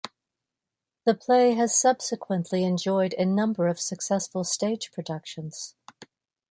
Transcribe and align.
The 1.05 1.13
play 1.13 1.53
has 1.53 1.77
subsequently 1.79 2.63
enjoyed 2.63 3.13
a 3.19 3.23
number 3.23 3.67
of 3.67 3.79
successful 3.79 4.43
stage 4.43 4.91
productions. 4.91 5.75